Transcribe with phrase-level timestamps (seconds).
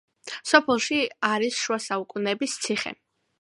[0.51, 0.97] სოფელში
[1.29, 2.95] არის შუა საუკუნეების ციხე.